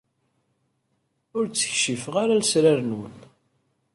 Ur 1.37 1.45
d-ttkeccifeɣ 1.47 2.15
ara 2.23 2.39
lesrar-nwen. 2.41 3.15